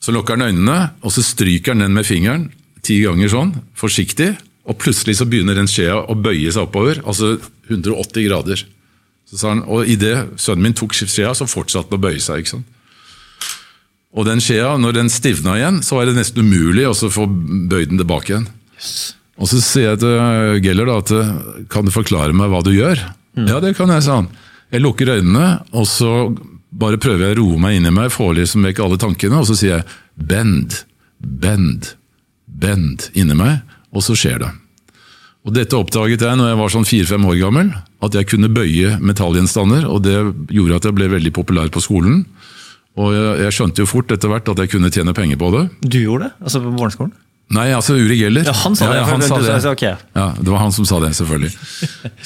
så 0.00 0.14
lukker 0.14 0.38
han 0.38 0.48
øynene, 0.52 0.78
og 1.02 1.12
så 1.14 1.24
stryker 1.26 1.74
han 1.74 1.84
den 1.84 1.96
med 1.96 2.06
fingeren 2.06 2.48
ti 2.84 3.00
ganger 3.04 3.30
sånn, 3.32 3.52
forsiktig. 3.78 4.32
Og 4.68 4.76
plutselig 4.80 5.18
så 5.18 5.26
begynner 5.28 5.56
den 5.58 5.70
skjea 5.70 5.96
å 6.08 6.16
bøye 6.16 6.50
seg 6.52 6.66
oppover, 6.68 7.00
altså 7.08 7.36
180 7.68 8.26
grader. 8.28 8.64
Så 9.28 9.40
sa 9.40 9.52
han, 9.52 9.62
Og 9.64 9.88
idet 9.88 10.40
sønnen 10.40 10.68
min 10.68 10.76
tok 10.76 10.94
skjea, 10.96 11.34
så 11.34 11.48
fortsatte 11.48 11.90
den 11.90 11.98
å 11.98 12.04
bøye 12.04 12.20
seg. 12.20 12.40
ikke 12.44 12.56
sant? 12.56 12.74
Og 14.16 14.24
den 14.24 14.40
skjea, 14.40 14.76
når 14.80 14.96
den 14.96 15.12
stivna 15.12 15.58
igjen, 15.58 15.82
så 15.84 15.98
var 15.98 16.08
det 16.08 16.16
nesten 16.16 16.44
umulig 16.44 16.86
å 16.88 16.94
få 16.96 17.26
bøyd 17.28 17.92
den 17.92 18.00
tilbake 18.00 18.32
igjen. 18.32 18.48
Yes. 18.78 19.14
Og 19.38 19.50
så 19.50 19.60
sier 19.62 19.92
jeg 19.92 20.00
til 20.02 20.62
Geller 20.64 20.88
da, 20.88 20.98
at 21.02 21.68
kan 21.70 21.86
du 21.86 21.92
forklare 21.94 22.34
meg 22.34 22.50
hva 22.50 22.62
du 22.64 22.72
gjør? 22.72 22.98
Mm. 23.36 23.46
Ja, 23.50 23.60
det 23.62 23.76
kan 23.78 23.92
jeg, 23.92 24.02
sa 24.02 24.22
han. 24.22 24.30
Jeg 24.72 24.82
lukker 24.82 25.12
øynene, 25.12 25.60
og 25.76 25.86
så 25.88 26.10
bare 26.78 27.00
prøver 27.00 27.26
jeg 27.26 27.36
å 27.36 27.40
roe 27.40 27.58
meg 27.62 27.78
inni 27.78 27.92
meg, 27.94 28.12
får 28.14 28.36
liksom 28.38 28.66
vekk 28.68 28.84
alle 28.84 29.00
tankene, 29.00 29.40
og 29.40 29.48
så 29.48 29.56
sier 29.58 29.76
jeg 29.78 29.84
'bend, 30.16 30.84
bend, 31.18 31.94
bend' 32.46 33.10
inni 33.14 33.34
meg, 33.34 33.60
og 33.92 34.04
så 34.04 34.14
skjer 34.14 34.38
det. 34.44 34.52
Og 35.46 35.54
Dette 35.54 35.78
oppdaget 35.78 36.20
jeg 36.20 36.36
når 36.36 36.50
jeg 36.50 36.58
var 36.60 36.72
sånn 36.74 36.88
fire-fem 36.88 37.24
år 37.24 37.38
gammel, 37.40 37.70
at 38.04 38.14
jeg 38.14 38.28
kunne 38.28 38.50
bøye 38.52 38.98
metallgjenstander. 39.00 39.86
og 39.88 40.02
Det 40.04 40.18
gjorde 40.52 40.76
at 40.76 40.84
jeg 40.84 40.96
ble 40.98 41.08
veldig 41.08 41.32
populær 41.32 41.70
på 41.72 41.80
skolen. 41.80 42.26
Og 42.98 43.14
jeg, 43.14 43.38
jeg 43.46 43.54
skjønte 43.56 43.80
jo 43.80 43.88
fort 43.88 44.12
etter 44.12 44.28
hvert 44.28 44.50
at 44.50 44.58
jeg 44.58 44.72
kunne 44.74 44.90
tjene 44.90 45.14
penger 45.16 45.40
på 45.40 45.48
det. 45.54 45.64
Du 45.80 45.98
gjorde 46.02 46.28
det? 46.28 46.32
Altså 46.42 46.60
på 46.60 46.74
barneskolen? 46.76 47.14
Nei, 47.56 47.70
altså 47.72 47.94
Uri 47.96 48.18
Geller. 48.20 48.44
Ja, 48.44 48.52
han 48.64 48.74
sa 48.76 48.90
det. 48.90 48.98
Ja, 48.98 49.04
han 49.08 49.22
sa 49.24 49.38
det. 49.40 49.54
Okay. 49.70 49.94
Ja, 50.12 50.26
det 50.36 50.52
var 50.52 50.60
han 50.60 50.74
som 50.74 50.84
sa 50.88 50.98
det, 51.00 51.14
selvfølgelig. 51.16 51.52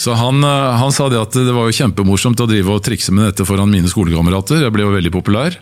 Så 0.04 0.16
han, 0.19 0.42
eh, 0.42 0.72
han, 0.80 0.94
sa 0.94 1.06
det 1.12 1.20
at 1.20 1.36
det 1.36 1.54
var 1.54 1.69
jo 1.69 1.76
kjempemorsomt 1.78 2.42
å 2.42 2.48
drive 2.50 2.74
og 2.74 2.82
trikse 2.82 3.14
med 3.14 3.30
dette 3.30 3.46
foran 3.46 3.70
mine 3.70 3.90
skolekamerater. 3.90 4.64
Jeg 4.64 4.74
ble 4.74 4.86
jo 4.86 4.96
veldig 4.96 5.14
populær. 5.14 5.58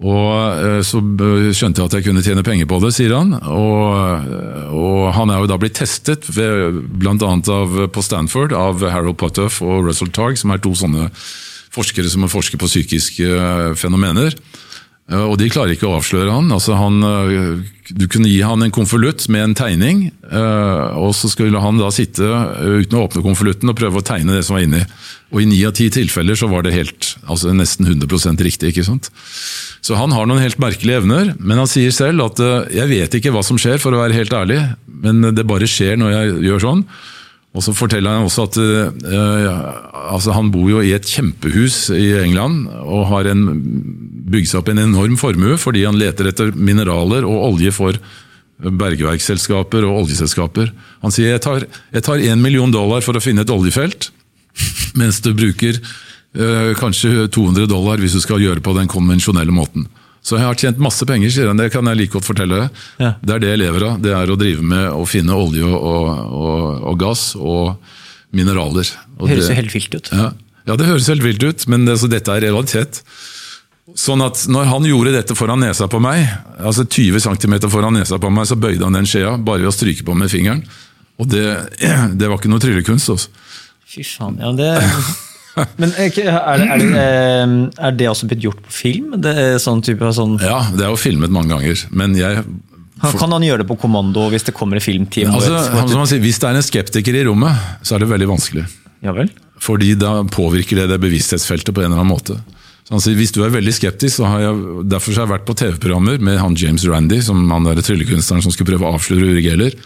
Og 0.00 0.28
eh, 0.64 0.80
Så 0.84 1.00
skjønte 1.00 1.80
jeg 1.80 1.88
at 1.88 1.96
jeg 1.96 2.06
kunne 2.10 2.24
tjene 2.24 2.44
penger 2.44 2.68
på 2.68 2.80
det, 2.84 2.92
sier 2.96 3.16
han. 3.16 3.32
Og, 3.40 4.30
og 4.76 5.02
han 5.16 5.32
er 5.32 5.40
jo 5.40 5.48
da 5.48 5.60
blitt 5.60 5.80
testet, 5.80 6.28
blant 6.30 7.24
av, 7.24 7.84
på 7.88 8.04
Stanford 8.04 8.52
av 8.56 8.84
Harold 8.84 9.16
Puttoff 9.20 9.62
og 9.64 9.88
Russell 9.88 10.12
Targ, 10.12 10.36
som 10.40 10.52
er 10.52 10.60
to 10.60 10.76
sånne 10.76 11.08
forskere 11.70 12.10
som 12.10 12.26
forsker 12.28 12.60
på 12.60 12.68
psykiske 12.68 13.26
eh, 13.32 13.70
fenomener. 13.78 14.36
Og 15.10 15.36
de 15.40 15.50
klarer 15.50 15.74
ikke 15.74 15.88
å 15.88 15.96
avsløre 15.98 16.30
han. 16.30 16.52
Altså 16.54 16.76
han 16.78 17.00
du 17.96 18.06
kunne 18.10 18.30
gi 18.30 18.40
han 18.44 18.62
en 18.62 18.72
konvolutt 18.74 19.26
med 19.32 19.42
en 19.44 19.54
tegning, 19.58 20.02
eh, 20.30 20.98
og 20.98 21.12
så 21.16 21.30
skulle 21.32 21.62
han 21.62 21.80
da 21.80 21.90
sitte 21.94 22.26
eh, 22.26 22.82
uten 22.84 22.98
å 22.98 23.04
åpne 23.06 23.22
konvolutten 23.24 23.70
og 23.70 23.78
prøve 23.78 24.00
å 24.00 24.06
tegne 24.06 24.36
det 24.36 24.44
som 24.46 24.56
var 24.56 24.64
inni. 24.66 24.82
Og 25.34 25.42
i 25.42 25.48
ni 25.50 25.60
av 25.66 25.74
ti 25.78 25.88
tilfeller 25.92 26.38
så 26.38 26.48
var 26.50 26.66
det 26.66 26.74
helt, 26.74 27.14
altså 27.26 27.54
nesten 27.56 27.88
100% 27.88 28.42
riktig. 28.46 28.72
ikke 28.72 28.86
sant? 28.86 29.10
Så 29.82 29.98
han 29.98 30.14
har 30.14 30.28
noen 30.28 30.42
helt 30.42 30.60
merkelige 30.62 31.02
evner, 31.02 31.32
men 31.38 31.62
han 31.62 31.70
sier 31.70 31.94
selv 31.94 32.28
at 32.28 32.42
eh, 32.42 32.76
'jeg 32.78 32.92
vet 32.92 33.18
ikke 33.18 33.34
hva 33.34 33.44
som 33.46 33.58
skjer', 33.58 33.80
for 33.82 33.94
å 33.94 34.02
være 34.02 34.18
helt 34.18 34.34
ærlig, 34.34 34.60
men 34.86 35.34
det 35.34 35.48
bare 35.48 35.70
skjer 35.70 35.98
når 35.98 36.14
jeg 36.14 36.36
gjør 36.50 36.66
sånn. 36.66 36.84
Og 37.50 37.64
så 37.66 37.74
forteller 37.74 38.14
han 38.14 38.28
også 38.28 38.46
at 38.46 38.58
uh, 38.62 39.46
altså 40.14 40.34
han 40.36 40.52
bor 40.54 40.68
jo 40.70 40.82
i 40.86 40.92
et 40.94 41.06
kjempehus 41.06 41.88
i 41.96 42.12
England 42.20 42.68
og 42.78 43.08
har 43.10 43.30
bygd 43.30 44.52
seg 44.52 44.60
opp 44.60 44.70
en 44.70 44.84
enorm 44.84 45.16
formue 45.18 45.58
fordi 45.58 45.82
han 45.88 45.98
leter 45.98 46.30
etter 46.30 46.52
mineraler 46.54 47.26
og 47.26 47.48
olje 47.50 47.74
for 47.74 47.98
bergverksselskaper 48.60 49.86
og 49.88 50.04
oljeselskaper. 50.04 50.70
Han 51.02 51.14
sier 51.14 51.34
jeg 51.34 51.42
tar, 51.42 51.66
jeg 52.22 52.38
million 52.38 52.70
dollar 52.70 53.02
for 53.02 53.16
å 53.16 53.24
finne 53.24 53.42
et 53.42 53.52
oljefelt, 53.52 54.10
mens 55.00 55.18
du 55.24 55.32
bruker 55.34 55.80
uh, 55.80 56.70
kanskje 56.78 57.26
200 57.32 57.66
dollar 57.70 58.02
hvis 58.02 58.14
du 58.18 58.22
skal 58.22 58.42
gjøre 58.42 58.62
på 58.62 58.76
den 58.78 58.90
konvensjonelle 58.90 59.54
måten. 59.54 59.88
Så 60.20 60.36
jeg 60.36 60.44
har 60.44 60.58
tjent 60.58 60.80
masse 60.82 61.06
penger, 61.08 61.32
sier 61.32 61.48
han. 61.48 61.60
Det 61.60 61.70
kan 61.72 61.86
jeg 61.88 61.96
like 61.96 62.12
godt 62.12 62.28
fortelle. 62.28 62.66
Ja. 63.00 63.14
Det 63.24 63.34
er 63.36 63.42
det 63.42 63.52
jeg 63.54 63.62
lever 63.62 63.86
av. 63.88 64.02
Det 64.04 64.12
er 64.12 64.32
å 64.32 64.36
drive 64.40 64.64
med 64.64 64.90
å 64.92 65.06
finne 65.08 65.36
olje 65.36 65.64
og, 65.64 66.10
og, 66.36 66.60
og 66.92 67.00
gass 67.00 67.30
og 67.38 67.80
mineraler. 68.36 68.90
Og 69.16 69.26
det 69.28 69.38
høres 69.38 69.50
jo 69.50 69.58
helt 69.58 69.74
vilt 69.74 69.96
ut. 69.96 70.10
Ja. 70.12 70.28
ja, 70.68 70.76
det 70.76 70.88
høres 70.90 71.08
helt 71.10 71.24
vilt 71.24 71.44
ut, 71.44 71.64
men 71.72 71.88
det, 71.88 71.96
dette 72.12 72.36
er 72.36 72.44
realitet. 72.44 73.00
Sånn 73.98 74.22
at 74.22 74.44
når 74.52 74.68
han 74.70 74.86
gjorde 74.86 75.16
dette 75.16 75.34
foran 75.34 75.64
nesa 75.64 75.88
på 75.90 75.98
meg, 76.04 76.28
altså 76.60 76.84
20 76.84 77.24
cm 77.24 77.56
foran 77.72 77.96
nesa 77.96 78.20
på 78.22 78.30
meg, 78.30 78.46
så 78.46 78.60
bøyde 78.60 78.84
han 78.86 79.00
den 79.00 79.08
skjea 79.08 79.34
bare 79.40 79.64
ved 79.64 79.72
å 79.72 79.74
stryke 79.74 80.06
på 80.06 80.14
med 80.14 80.30
fingeren. 80.30 80.62
Og 81.20 81.32
det, 81.32 81.46
det 82.20 82.28
var 82.28 82.38
ikke 82.38 82.52
noe 82.52 82.62
tryllekunst. 82.62 83.10
Også. 83.16 83.32
Altså. 83.32 83.66
Fy 83.90 84.06
faen, 84.06 84.38
ja, 84.42 84.52
det... 84.54 84.70
Men 85.80 85.92
er, 85.98 86.08
er, 86.08 86.12
det, 86.14 86.66
er, 86.70 86.82
det, 86.82 86.88
eh, 87.02 87.54
er 87.88 87.94
det 87.98 88.08
også 88.10 88.28
blitt 88.30 88.44
gjort 88.44 88.60
på 88.64 88.74
film? 88.74 89.14
Det 89.20 89.34
sånn 89.62 89.82
sånn, 89.82 90.36
Ja, 90.42 90.60
det 90.70 90.86
er 90.86 90.92
jo 90.92 91.00
filmet 91.00 91.32
mange 91.34 91.56
ganger, 91.56 91.86
men 91.90 92.14
jeg 92.18 92.44
for... 93.00 93.16
Kan 93.16 93.32
han 93.32 93.44
gjøre 93.44 93.62
det 93.62 93.68
på 93.70 93.78
kommando 93.80 94.26
hvis 94.32 94.44
det 94.44 94.52
kommer 94.56 94.76
et 94.76 94.84
filmteam? 94.84 95.32
altså, 95.32 96.04
sier, 96.04 96.20
Hvis 96.20 96.40
det 96.42 96.50
er 96.50 96.58
en 96.58 96.64
skeptiker 96.64 97.16
i 97.16 97.22
rommet, 97.24 97.56
så 97.80 97.96
er 97.96 98.04
det 98.04 98.10
veldig 98.10 98.28
vanskelig. 98.28 98.66
Ja 99.00 99.14
vel? 99.16 99.30
Fordi 99.60 99.94
da 99.96 100.18
påvirker 100.28 100.82
det 100.82 100.90
det 100.92 100.98
bevissthetsfeltet 101.00 101.72
på 101.72 101.80
en 101.80 101.88
eller 101.88 102.02
annen 102.02 102.12
måte. 102.12 102.36
Så 102.84 102.96
han 102.96 103.04
sier, 103.04 103.16
Hvis 103.16 103.32
du 103.32 103.40
er 103.44 103.54
veldig 103.54 103.72
skeptisk, 103.76 104.18
så 104.18 104.28
har 104.28 104.44
jeg, 104.44 104.84
derfor 104.92 105.16
har 105.16 105.24
jeg 105.24 105.32
vært 105.32 105.48
på 105.48 105.56
TV-programmer 105.62 106.20
med 106.20 106.40
han 106.42 106.56
James 106.60 106.84
Randy, 106.88 107.22
som 107.24 107.40
han 107.52 107.68
der 107.68 107.80
tryllekunstneren 107.86 108.44
som 108.44 108.52
skulle 108.52 108.74
prøve 108.74 108.88
å 108.88 108.98
avsløre 108.98 109.32
Uri 109.32 109.46
Geller. 109.48 109.76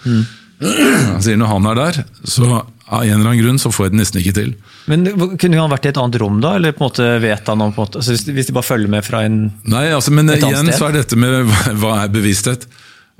Han 0.64 1.22
sier 1.22 1.38
når 1.38 1.50
han 1.52 1.70
er 1.70 1.80
der, 1.80 2.02
så 2.26 2.48
av 2.54 3.02
en 3.02 3.14
eller 3.14 3.30
annen 3.30 3.42
grunn 3.42 3.60
så 3.62 3.70
får 3.74 3.88
jeg 3.88 3.94
det 3.94 4.00
nesten 4.02 4.22
ikke 4.22 4.36
til. 4.38 4.54
Men 4.90 5.06
Kunne 5.40 5.56
han 5.60 5.70
vært 5.72 5.86
i 5.86 5.92
et 5.94 5.98
annet 6.00 6.18
rom 6.20 6.40
da, 6.44 6.54
eller 6.58 6.74
på 6.76 6.84
en 6.84 6.88
måte 6.90 7.06
vet 7.22 7.46
han 7.48 7.62
om 7.64 7.70
på 7.72 7.80
en 7.80 7.86
måte, 7.86 8.00
altså 8.02 8.16
hvis, 8.36 8.46
de 8.50 8.52
bare 8.56 8.66
følger 8.68 8.90
med 8.92 9.04
fra 9.06 9.22
en 9.24 9.38
Nei, 9.64 9.86
altså, 9.96 10.12
men 10.12 10.28
annet 10.28 10.42
igjen 10.44 10.66
sted? 10.68 10.76
så 10.80 10.88
er 10.90 10.98
dette 10.98 11.16
med 11.16 11.48
hva- 11.80 11.94
er 12.02 12.10
bevissthet. 12.12 12.66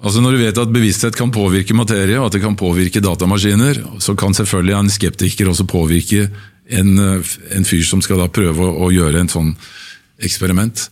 Altså 0.04 0.20
Når 0.20 0.34
du 0.34 0.40
vet 0.42 0.58
at 0.60 0.72
bevissthet 0.74 1.16
kan 1.16 1.30
påvirke 1.32 1.72
materie, 1.78 2.18
og 2.20 2.26
at 2.26 2.36
det 2.36 2.42
kan 2.42 2.56
påvirke 2.58 3.00
datamaskiner, 3.00 3.80
så 4.02 4.16
kan 4.18 4.34
selvfølgelig 4.36 4.76
en 4.80 4.90
skeptiker 4.92 5.48
også 5.52 5.64
påvirke 5.70 6.26
en, 6.68 6.90
eh, 6.98 7.32
en 7.56 7.64
fyr 7.68 7.84
som 7.86 8.02
skal 8.04 8.20
da 8.20 8.28
prøve 8.28 8.60
å, 8.60 8.88
å 8.88 8.92
gjøre 8.92 9.20
en 9.24 9.30
sånn 9.32 9.54
eksperiment. 10.24 10.88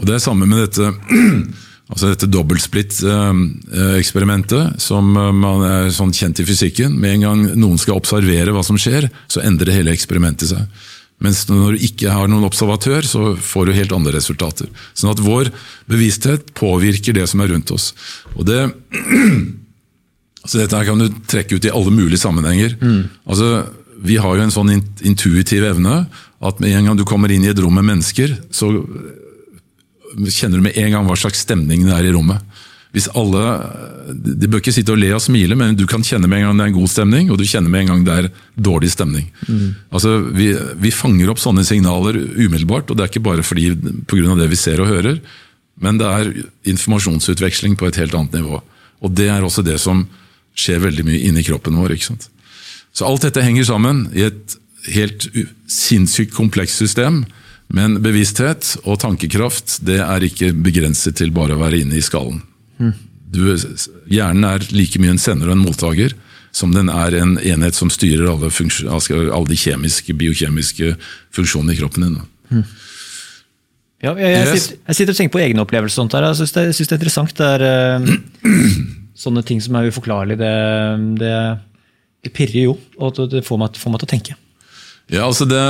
Og 0.00 0.02
Det 0.08 0.14
er 0.16 0.22
samme 0.24 0.46
med 0.48 0.64
dette 0.66 0.90
altså 1.86 2.10
dette 2.10 2.26
dobbeltsplitt-eksperimentet, 2.32 4.64
som 4.82 5.16
eh, 5.16 5.32
man 5.44 5.60
er 5.66 5.90
sånn 5.94 6.12
kjent 6.16 6.40
i 6.42 6.48
fysikken. 6.48 6.90
Med 7.00 7.10
en 7.16 7.24
gang 7.26 7.40
noen 7.58 7.78
skal 7.80 7.98
observere 8.00 8.52
hva 8.54 8.62
som 8.66 8.78
skjer, 8.80 9.02
så 9.30 9.38
endrer 9.46 9.76
hele 9.78 9.94
eksperimentet 9.94 10.48
seg. 10.54 10.62
Mens 11.22 11.38
når 11.48 11.72
du 11.72 11.78
ikke 11.86 12.12
har 12.12 12.26
noen 12.28 12.44
observatør, 12.44 13.02
så 13.08 13.20
får 13.40 13.66
du 13.66 13.78
helt 13.78 13.94
andre 13.96 14.12
resultater. 14.18 14.66
Sånn 14.92 15.14
at 15.14 15.24
vår 15.24 15.44
bevissthet 15.88 16.42
påvirker 16.58 17.12
det 17.16 17.26
som 17.30 17.40
er 17.40 17.50
rundt 17.54 17.68
oss. 17.72 17.86
Og 18.36 18.42
det, 18.48 18.60
Så 20.46 20.60
dette 20.60 20.78
her 20.78 20.86
kan 20.86 21.00
du 21.00 21.06
trekke 21.26 21.56
ut 21.58 21.66
i 21.66 21.74
alle 21.74 21.90
mulige 21.90 22.22
sammenhenger. 22.22 22.76
Altså, 23.26 23.66
vi 24.06 24.16
har 24.20 24.36
jo 24.36 24.42
en 24.44 24.54
sånn 24.54 24.70
intuitiv 24.76 25.64
evne 25.66 26.06
at 26.38 26.60
med 26.62 26.70
en 26.76 26.86
gang 26.90 26.98
du 26.98 27.04
kommer 27.08 27.32
inn 27.32 27.44
i 27.46 27.50
et 27.50 27.60
rom 27.62 27.74
med 27.74 27.84
mennesker, 27.88 28.36
så 28.54 28.68
kjenner 30.30 30.60
du 30.60 30.66
med 30.68 30.78
en 30.78 30.94
gang 30.94 31.06
hva 31.08 31.16
slags 31.18 31.44
stemning 31.46 31.84
det 31.86 31.94
er 31.96 32.08
i 32.08 32.14
rommet. 32.14 32.42
Hvis 32.94 33.10
alle, 33.18 33.42
De 34.08 34.48
bør 34.48 34.62
ikke 34.62 34.72
sitte 34.72 34.94
og 34.94 35.00
le 35.00 35.10
og 35.12 35.20
smile, 35.20 35.56
men 35.58 35.74
du 35.76 35.84
kan 35.90 36.04
kjenne 36.06 36.28
med 36.30 36.40
en 36.40 36.46
gang 36.46 36.56
det 36.56 36.64
er 36.64 36.70
en 36.70 36.78
god 36.78 36.92
stemning, 36.92 37.30
og 37.30 37.40
du 37.40 37.44
kjenner 37.44 37.68
med 37.72 37.82
en 37.82 37.90
gang 37.90 38.04
det 38.06 38.14
er 38.14 38.28
dårlig 38.56 38.92
stemning. 38.94 39.26
Altså, 39.90 40.20
vi, 40.32 40.52
vi 40.80 40.92
fanger 40.94 41.32
opp 41.32 41.42
sånne 41.42 41.66
signaler 41.66 42.16
umiddelbart, 42.16 42.88
og 42.88 42.96
det 42.96 43.04
er 43.04 43.10
ikke 43.12 43.26
bare 43.26 43.44
fordi 43.44 43.74
pga. 44.08 44.36
det 44.38 44.48
vi 44.48 44.56
ser 44.60 44.80
og 44.80 44.88
hører, 44.88 45.20
men 45.82 45.98
det 46.00 46.08
er 46.08 46.32
informasjonsutveksling 46.72 47.76
på 47.76 47.90
et 47.90 47.98
helt 48.00 48.14
annet 48.16 48.38
nivå. 48.38 48.62
Og 49.04 49.12
det 49.12 49.28
er 49.28 49.44
også 49.44 49.66
det 49.66 49.76
som 49.82 50.06
skjer 50.56 50.80
veldig 50.80 51.04
mye 51.04 51.20
inni 51.28 51.44
kroppen 51.44 51.76
vår. 51.76 51.98
ikke 51.98 52.14
sant? 52.14 52.30
Så 52.96 53.04
alt 53.04 53.26
dette 53.26 53.44
henger 53.44 53.66
sammen 53.68 54.06
i 54.16 54.24
et 54.30 54.56
helt 54.94 55.28
sinnssykt 55.68 56.32
komplekst 56.32 56.80
system. 56.80 57.24
Men 57.74 57.98
bevissthet 58.04 58.76
og 58.84 59.00
tankekraft 59.02 59.80
det 59.86 59.98
er 60.04 60.22
ikke 60.28 60.52
begrenset 60.54 61.16
til 61.18 61.32
bare 61.34 61.56
å 61.56 61.60
være 61.64 61.80
inne 61.82 61.98
i 61.98 62.04
skallen. 62.04 62.42
Du, 63.26 63.42
hjernen 64.12 64.46
er 64.46 64.62
like 64.70 65.00
mye 65.02 65.16
en 65.16 65.20
sender 65.20 65.50
og 65.50 65.56
en 65.56 65.64
mottaker 65.66 66.14
som 66.56 66.72
den 66.72 66.88
er 66.88 67.16
en 67.18 67.34
enhet 67.42 67.76
som 67.76 67.90
styrer 67.92 68.30
alle, 68.30 68.48
alle 68.48 69.48
de 69.50 69.58
kjemiske, 69.60 70.14
biokjemiske 70.16 70.94
funksjonene 71.36 71.74
i 71.74 71.80
kroppen 71.80 72.06
din. 72.06 72.14
Mm. 72.54 72.62
Ja, 74.04 74.12
jeg, 74.14 74.30
jeg, 74.30 74.46
Yes. 74.46 74.62
sitter, 74.62 74.78
jeg 74.86 74.96
sitter 75.00 75.12
og 75.12 75.18
tenker 75.18 75.34
på 75.36 75.42
egne 75.42 75.64
opplevelser. 75.64 75.96
sånt 75.98 76.14
der. 76.14 76.28
Jeg 76.30 76.38
syns 76.38 76.54
det, 76.54 76.64
det 76.70 76.92
er 76.94 76.96
interessant. 77.00 77.36
Det 77.36 77.46
er 77.56 77.64
eh, 77.66 78.08
sånne 79.26 79.42
ting 79.48 79.60
som 79.64 79.76
er 79.76 79.88
uforklarlige. 79.90 80.38
Det, 80.40 80.52
det, 81.20 81.34
det 82.24 82.32
pirrer 82.36 82.68
jo, 82.70 82.76
og 83.00 83.16
det, 83.18 83.30
det 83.34 83.44
får, 83.46 83.60
meg, 83.60 83.80
får 83.80 83.92
meg 83.94 84.02
til 84.04 84.08
å 84.08 84.12
tenke. 84.14 84.36
Ja, 85.12 85.24
altså 85.26 85.46
det, 85.48 85.60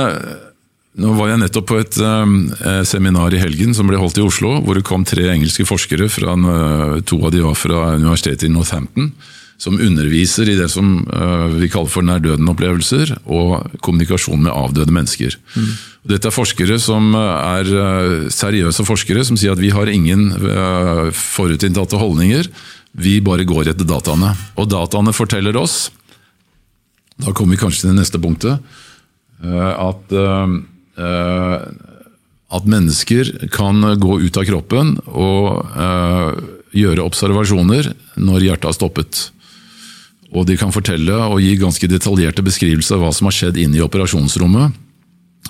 nå 0.97 1.13
var 1.13 1.29
jeg 1.29 1.41
nettopp 1.43 1.67
på 1.69 1.77
et 1.77 1.97
eh, 2.01 2.83
seminar 2.89 3.33
i 3.35 3.41
helgen 3.41 3.75
som 3.77 3.89
ble 3.89 3.99
holdt 4.01 4.17
i 4.17 4.25
Oslo, 4.25 4.55
hvor 4.65 4.77
det 4.77 4.85
kom 4.87 5.03
tre 5.05 5.27
engelske 5.29 5.65
forskere, 5.69 6.09
fra, 6.09 6.33
eh, 6.33 6.93
to 7.05 7.19
av 7.21 7.33
de 7.33 7.43
var 7.45 7.57
fra 7.57 7.81
universitetet 7.99 8.47
i 8.47 8.53
Northampton, 8.53 9.11
som 9.61 9.77
underviser 9.81 10.49
i 10.49 10.55
det 10.57 10.69
som 10.73 11.03
eh, 11.05 11.43
vi 11.61 11.69
kaller 11.69 11.91
for 11.93 12.05
nær-døden-opplevelser 12.05 13.13
og 13.25 13.77
kommunikasjon 13.85 14.41
med 14.47 14.53
avdøde 14.53 14.95
mennesker. 14.95 15.37
Mm. 15.53 15.67
Dette 16.13 16.31
er 16.31 16.33
forskere 16.33 16.79
som 16.81 17.11
er 17.17 17.69
seriøse 18.33 18.85
forskere, 18.87 19.25
som 19.27 19.37
sier 19.37 19.53
at 19.53 19.61
vi 19.61 19.73
har 19.75 19.91
ingen 19.91 20.29
forutinntatte 21.11 21.99
holdninger, 21.99 22.47
vi 22.97 23.17
bare 23.21 23.45
går 23.45 23.73
etter 23.73 23.85
dataene. 23.85 24.31
Og 24.55 24.69
dataene 24.71 25.11
forteller 25.13 25.59
oss, 25.59 25.91
da 27.19 27.35
kommer 27.35 27.57
vi 27.57 27.61
kanskje 27.65 27.83
til 27.83 27.91
det 27.91 27.99
neste 27.99 28.21
punktet, 28.23 28.63
at, 29.43 30.15
at 30.97 32.65
mennesker 32.65 33.47
kan 33.53 33.81
gå 33.99 34.19
ut 34.23 34.37
av 34.39 34.45
kroppen 34.47 34.95
og 35.11 35.65
eh, 35.77 36.29
gjøre 36.77 37.03
observasjoner 37.05 37.91
når 38.19 38.45
hjertet 38.47 38.69
har 38.69 38.77
stoppet. 38.77 39.19
Og 40.35 40.47
de 40.47 40.57
kan 40.59 40.73
fortelle 40.75 41.15
og 41.27 41.41
gi 41.43 41.55
ganske 41.59 41.87
detaljerte 41.91 42.43
beskrivelser 42.45 42.97
av 42.97 43.05
hva 43.05 43.11
som 43.15 43.29
har 43.29 43.35
skjedd 43.35 43.59
inne 43.61 43.79
i 43.79 43.83
operasjonsrommet. 43.83 44.75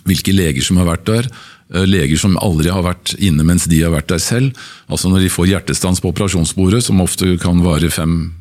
Hvilke 0.07 0.33
leger 0.35 0.63
som 0.63 0.77
har 0.81 0.89
vært 0.89 1.05
der. 1.09 1.29
eh, 1.73 1.85
Leger 1.85 2.17
som 2.17 2.37
aldri 2.37 2.69
har 2.73 2.85
vært 2.85 3.13
inne 3.19 3.43
mens 3.45 3.65
de 3.69 3.81
har 3.83 3.93
vært 3.93 4.09
der 4.13 4.21
selv. 4.23 4.57
Altså 4.89 5.09
Når 5.09 5.25
de 5.25 5.33
får 5.33 5.49
hjertestans 5.51 6.01
på 6.01 6.09
operasjonsbordet, 6.13 6.83
som 6.83 7.01
ofte 7.01 7.37
kan 7.41 7.61
vare 7.65 7.89
fem, 7.89 8.33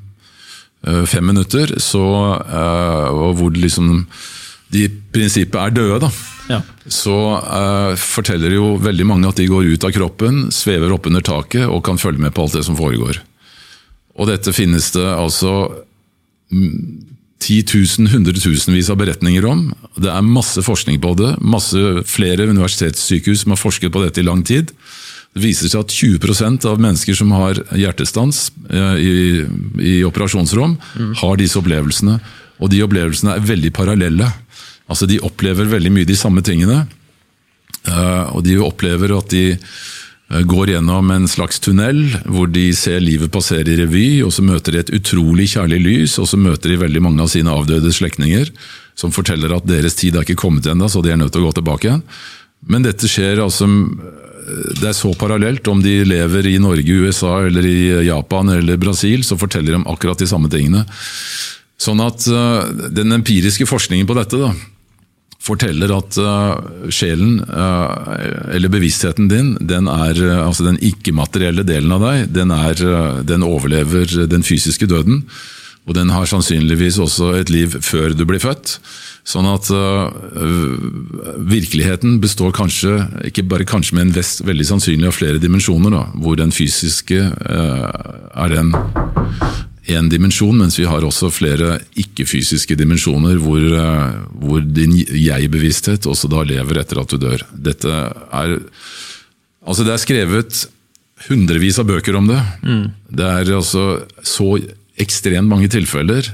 eh, 0.86 1.04
fem 1.04 1.26
minutter, 1.26 1.76
så, 1.80 2.40
eh, 2.40 3.08
og 3.12 3.36
hvor 3.36 3.52
liksom 3.52 4.06
de 4.72 4.86
i 4.86 4.90
prinsippet 5.14 5.58
er 5.60 5.74
døde, 5.74 6.00
da. 6.06 6.10
Ja. 6.46 6.60
så 6.86 7.14
uh, 7.42 7.96
forteller 7.98 8.52
jo 8.54 8.76
veldig 8.78 9.06
mange 9.08 9.26
at 9.26 9.40
de 9.40 9.48
går 9.50 9.66
ut 9.72 9.86
av 9.86 9.90
kroppen, 9.94 10.44
svever 10.54 10.92
opp 10.94 11.08
under 11.10 11.24
taket 11.26 11.66
og 11.66 11.82
kan 11.86 11.98
følge 11.98 12.22
med 12.22 12.34
på 12.36 12.44
alt 12.44 12.54
det 12.54 12.62
som 12.68 12.78
foregår. 12.78 13.18
Og 14.16 14.30
dette 14.30 14.54
finnes 14.54 14.88
det 14.94 15.06
altså 15.06 15.56
mm, 16.54 17.06
titusen, 17.42 18.08
hundretusenvis 18.10 18.90
av 18.92 19.00
beretninger 19.00 19.44
om. 19.48 19.68
Det 19.98 20.10
er 20.12 20.24
masse 20.24 20.62
forskning 20.64 21.02
på 21.02 21.12
det. 21.18 21.34
Masse 21.42 22.06
flere 22.08 22.48
universitetssykehus 22.48 23.44
som 23.44 23.54
har 23.54 23.60
forsket 23.60 23.92
på 23.94 24.02
dette 24.06 24.22
i 24.22 24.26
lang 24.26 24.42
tid. 24.46 24.72
Det 25.36 25.42
viser 25.44 25.68
seg 25.68 25.84
at 25.84 25.92
20% 25.92 26.64
av 26.70 26.80
mennesker 26.80 27.18
som 27.18 27.34
har 27.36 27.60
hjertestans 27.76 28.46
eh, 28.72 28.96
i, 28.96 29.16
i 29.84 29.94
operasjonsrom, 30.08 30.78
har 31.20 31.36
disse 31.36 31.60
opplevelsene. 31.60 32.16
Og 32.56 32.72
de 32.72 32.80
opplevelsene 32.86 33.34
er 33.36 33.44
veldig 33.44 33.72
parallelle. 33.76 34.30
Altså 34.86 35.08
De 35.10 35.20
opplever 35.26 35.68
veldig 35.70 35.92
mye 35.92 36.08
de 36.08 36.16
samme 36.18 36.42
tingene. 36.46 36.84
Eh, 37.86 38.24
og 38.34 38.42
de 38.46 38.58
opplever 38.62 39.14
at 39.16 39.30
de 39.32 39.44
eh, 39.54 40.42
går 40.46 40.74
gjennom 40.74 41.10
en 41.14 41.28
slags 41.30 41.60
tunnel 41.62 42.02
hvor 42.24 42.50
de 42.50 42.68
ser 42.76 43.02
livet 43.02 43.32
passere 43.34 43.70
i 43.70 43.78
revy, 43.82 44.08
og 44.26 44.32
så 44.34 44.44
møter 44.46 44.74
de 44.74 44.82
et 44.82 44.94
utrolig 44.98 45.50
kjærlig 45.54 45.80
lys, 45.84 46.16
og 46.22 46.30
så 46.30 46.40
møter 46.40 46.72
de 46.72 46.82
veldig 46.82 47.02
mange 47.04 47.22
av 47.22 47.30
sine 47.32 47.54
avdøde 47.54 47.94
slektninger 47.94 48.50
som 48.96 49.12
forteller 49.12 49.52
at 49.52 49.66
deres 49.68 49.98
tid 49.98 50.16
er 50.16 50.24
ikke 50.24 50.40
kommet 50.46 50.66
ennå, 50.70 50.88
så 50.88 51.02
de 51.04 51.12
er 51.12 51.20
nødt 51.20 51.34
til 51.34 51.44
å 51.44 51.50
gå 51.50 51.58
tilbake 51.58 51.90
igjen. 51.90 52.04
Men 52.66 52.86
dette 52.86 53.08
skjer 53.10 53.42
altså 53.44 53.68
Det 54.78 54.86
er 54.88 54.94
så 54.96 55.10
parallelt. 55.18 55.66
Om 55.68 55.80
de 55.82 56.04
lever 56.06 56.46
i 56.46 56.58
Norge, 56.62 56.96
USA, 57.02 57.40
eller 57.48 57.66
i 57.66 58.06
Japan 58.06 58.48
eller 58.54 58.78
Brasil, 58.78 59.24
så 59.26 59.36
forteller 59.38 59.74
de 59.74 59.80
akkurat 59.90 60.18
de 60.22 60.28
samme 60.30 60.48
tingene. 60.50 60.84
Sånn 61.82 62.00
at 62.00 62.24
eh, 62.30 62.88
den 62.94 63.12
empiriske 63.12 63.66
forskningen 63.68 64.06
på 64.08 64.16
dette 64.16 64.38
da, 64.40 64.52
forteller 65.46 65.92
at 65.94 66.18
uh, 66.20 66.90
sjelen, 66.92 67.38
uh, 67.46 68.16
eller 68.54 68.72
bevisstheten 68.72 69.28
din, 69.30 69.54
den 69.60 69.90
eh, 69.90 70.38
altså 70.42 70.66
den 70.66 70.80
ikke-materielle 70.82 71.64
delen 71.66 71.94
av 71.94 72.04
deg, 72.04 72.32
den, 72.34 72.54
er, 72.54 72.82
den 73.26 73.46
overlever 73.46 74.26
den 74.30 74.46
fysiske 74.46 74.88
døden. 74.90 75.24
Og 75.86 75.94
den 75.94 76.10
har 76.10 76.26
sannsynligvis 76.26 76.98
også 76.98 77.36
et 77.38 77.50
liv 77.52 77.76
før 77.78 78.10
du 78.16 78.24
blir 78.26 78.42
født. 78.42 78.80
Sånn 79.26 79.46
at 79.46 79.68
virkeligheten 81.46 82.16
består 82.22 82.50
kanskje, 82.54 82.96
ikke 83.30 83.44
bare 83.46 83.66
kanskje, 83.66 83.94
men 84.00 84.10
vest, 84.14 84.42
veldig 84.46 84.66
sannsynlig 84.66 85.06
av 85.06 85.14
flere 85.14 85.38
dimensjoner. 85.42 85.94
Da, 85.94 86.02
hvor 86.22 86.34
den 86.38 86.50
fysiske 86.54 87.20
er 87.30 88.50
den 88.50 88.74
én 89.86 90.08
dimensjon, 90.10 90.56
mens 90.58 90.78
vi 90.78 90.86
har 90.88 91.04
også 91.06 91.30
flere 91.30 91.80
ikke-fysiske 91.98 92.76
dimensjoner 92.78 93.38
hvor, 93.42 93.62
øh, 93.62 94.16
hvor 94.42 94.64
din 94.64 94.96
jeg-bevissthet 94.98 96.08
også 96.10 96.30
da 96.32 96.42
lever 96.46 96.82
etter 96.82 97.02
at 97.02 97.12
du 97.12 97.20
dør. 97.22 97.44
Dette 97.52 97.90
er 97.90 98.58
Altså, 99.66 99.82
det 99.82 99.96
er 99.96 99.98
skrevet 99.98 100.58
hundrevis 101.26 101.80
av 101.82 101.88
bøker 101.88 102.14
om 102.14 102.28
det. 102.30 102.38
Det 103.10 103.24
er 103.26 103.48
altså 103.56 104.04
så 104.22 104.52
ekstremt 105.02 105.50
mange 105.50 105.66
tilfeller, 105.72 106.28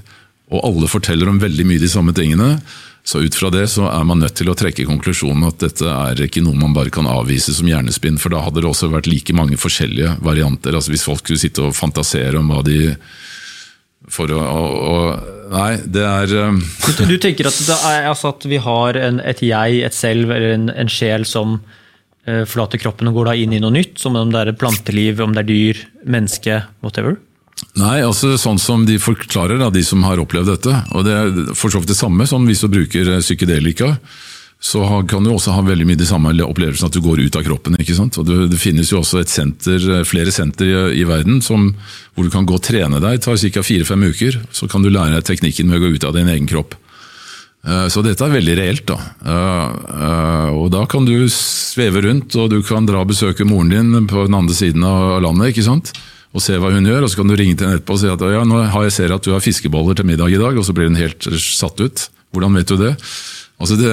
og 0.52 0.66
alle 0.68 0.90
forteller 0.90 1.30
om 1.30 1.40
veldig 1.40 1.64
mye 1.64 1.80
de 1.80 1.88
samme 1.88 2.12
tingene. 2.12 2.58
Så 3.04 3.18
ut 3.24 3.34
fra 3.34 3.50
det 3.50 3.64
så 3.72 3.88
er 3.90 4.04
man 4.06 4.20
nødt 4.22 4.36
til 4.38 4.50
å 4.52 4.54
trekke 4.58 4.86
konklusjonen 4.86 5.48
at 5.48 5.58
dette 5.64 5.88
er 5.88 6.20
ikke 6.22 6.42
noe 6.44 6.58
man 6.58 6.74
bare 6.76 6.92
kan 6.92 7.08
avvise 7.10 7.54
som 7.56 7.66
hjernespinn, 7.66 8.20
for 8.20 8.30
da 8.30 8.44
hadde 8.44 8.62
det 8.62 8.68
også 8.68 8.92
vært 8.92 9.08
like 9.10 9.34
mange 9.34 9.58
forskjellige 9.58 10.18
varianter. 10.22 10.76
altså 10.76 10.92
Hvis 10.92 11.08
folk 11.08 11.24
skulle 11.24 11.42
sitte 11.42 11.64
og 11.66 11.74
fantasere 11.74 12.38
om 12.38 12.52
hva 12.52 12.60
de 12.68 12.92
for 14.10 14.32
å, 14.34 14.40
å, 14.42 14.96
Nei, 15.52 15.76
det 15.84 16.02
er 16.02 16.32
um... 16.48 16.62
du, 16.62 17.04
du, 17.10 17.18
tenker 17.20 17.50
at, 17.50 17.58
er, 17.84 18.06
altså 18.08 18.30
at 18.32 18.46
vi 18.48 18.56
har 18.62 18.96
en, 18.96 19.20
et 19.20 19.42
jeg, 19.44 19.82
et 19.84 19.94
selv, 19.94 20.32
eller 20.32 20.54
en, 20.56 20.70
en 20.72 20.90
sjel 20.90 21.26
som 21.28 21.58
uh, 21.60 22.42
forlater 22.48 22.80
kroppen 22.80 23.10
og 23.10 23.18
går 23.18 23.28
da 23.28 23.34
inn 23.36 23.52
i 23.52 23.60
noe 23.60 23.74
nytt? 23.74 23.98
Som 24.00 24.16
om 24.16 24.32
det 24.32 24.40
er 24.40 24.52
et 24.54 24.60
planteliv, 24.62 25.20
om 25.20 25.36
det 25.36 25.44
er 25.44 25.50
dyr, 25.50 25.82
menneske, 26.08 26.62
whatever? 26.80 27.18
Nei, 27.78 28.00
altså 28.04 28.34
sånn 28.40 28.58
som 28.60 28.86
de 28.88 28.98
forklarer, 29.00 29.60
da, 29.60 29.70
de 29.72 29.84
som 29.86 30.02
har 30.04 30.20
opplevd 30.20 30.50
dette. 30.50 30.74
Og 30.96 31.06
det 31.06 31.14
er 31.16 31.54
for 31.56 31.72
så 31.72 31.80
vidt 31.80 31.92
det 31.92 31.98
samme 32.00 32.26
som 32.28 32.44
hvis 32.48 32.64
du 32.64 32.72
bruker 32.72 33.14
eh, 33.14 33.22
psykedelika. 33.24 33.94
Så 34.62 34.82
kan 35.10 35.24
du 35.24 35.32
også 35.32 35.56
ha 35.56 35.62
veldig 35.66 35.88
mye 35.88 35.98
de 35.98 36.06
samme 36.06 36.30
opplevelsene 36.44 36.86
at 36.86 36.94
du 36.94 37.02
går 37.02 37.24
ut 37.24 37.38
av 37.38 37.42
kroppen. 37.42 37.74
ikke 37.82 37.96
sant? 37.98 38.14
Og 38.20 38.28
det, 38.28 38.60
finnes 38.62 38.92
jo 38.92 39.00
også 39.00 39.24
senter, 39.26 39.82
eh, 39.90 40.04
flere 40.06 40.30
senter 40.30 40.68
i, 40.70 40.76
i 41.02 41.06
verden 41.08 41.40
som, 41.42 41.72
hvor 42.14 42.28
du 42.28 42.30
kan 42.30 42.46
gå 42.46 42.54
og 42.54 42.62
trene 42.62 43.00
deg. 43.02 43.18
Det 43.18 43.26
tar 43.26 43.42
ca. 43.42 43.64
fire-fem 43.66 44.06
uker. 44.06 44.38
Så 44.54 44.70
kan 44.70 44.86
du 44.86 44.90
lære 44.92 45.18
deg 45.18 45.26
teknikken 45.26 45.66
med 45.66 45.80
å 45.80 45.82
gå 45.82 45.96
ut 45.96 46.06
av 46.06 46.14
din 46.14 46.30
egen 46.30 46.46
kropp. 46.46 46.78
Eh, 47.66 47.88
så 47.90 48.06
dette 48.06 48.22
er 48.22 48.36
veldig 48.38 48.56
reelt. 48.60 48.86
da. 48.86 49.00
Og 50.54 50.70
da 50.70 50.86
kan 50.86 51.10
du 51.10 51.26
sveve 51.26 52.06
rundt, 52.06 52.38
og 52.38 52.54
du 52.54 52.62
kan 52.62 52.86
dra 52.86 53.02
og 53.02 53.10
besøke 53.10 53.42
moren 53.48 53.74
din 53.74 54.06
på 54.06 54.28
den 54.28 54.38
andre 54.38 54.54
siden 54.54 54.86
av 54.86 55.18
landet. 55.26 55.50
ikke 55.50 55.66
sant? 55.66 55.90
og 56.32 56.40
se 56.40 56.56
hva 56.56 56.70
hun 56.72 56.86
gjør. 56.88 57.04
og 57.04 57.10
Så 57.12 57.20
kan 57.20 57.28
du 57.28 57.36
ringe 57.36 57.58
til 57.58 57.68
henne 57.68 57.76
etterpå 57.76 57.92
og 57.92 58.00
si 58.00 58.08
at 58.08 58.22
ja, 58.32 58.42
nå 58.48 58.62
har 58.72 58.86
jeg 58.86 58.96
ser 58.96 59.12
at 59.12 59.24
du 59.26 59.34
har 59.34 59.44
fiskeboller 59.44 59.98
til 59.98 60.08
middag 60.08 60.32
i 60.32 60.40
dag, 60.40 60.56
og 60.56 60.64
så 60.64 60.72
blir 60.72 60.88
hun 60.88 60.96
helt 60.96 61.28
satt 61.28 61.82
ut. 61.82 62.06
Hvordan 62.32 62.56
vet 62.56 62.72
du 62.72 62.78
det? 62.80 62.94
Altså 63.60 63.76
det, 63.76 63.90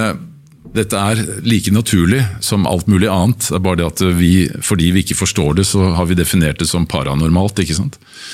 Dette 0.76 1.00
er 1.02 1.22
like 1.48 1.72
naturlig 1.74 2.22
som 2.46 2.68
alt 2.70 2.90
mulig 2.92 3.10
annet. 3.10 3.48
Det 3.48 3.58
er 3.58 3.64
bare 3.66 3.80
det 3.82 3.88
at 3.88 4.04
vi, 4.20 4.34
fordi 4.62 4.92
vi 4.94 5.04
ikke 5.06 5.18
forstår 5.18 5.58
det, 5.58 5.66
så 5.70 5.94
har 5.98 6.10
vi 6.10 6.18
definert 6.20 6.62
det 6.62 6.70
som 6.70 6.86
paranormalt. 6.90 7.60
ikke 7.64 7.78
sant? 7.78 7.98